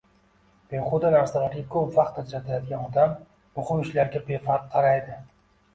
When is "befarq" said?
4.33-4.69